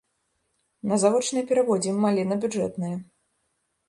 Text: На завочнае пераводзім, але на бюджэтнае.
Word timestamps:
На 0.91 0.95
завочнае 1.03 1.43
пераводзім, 1.51 1.99
але 2.13 2.23
на 2.31 2.35
бюджэтнае. 2.47 2.91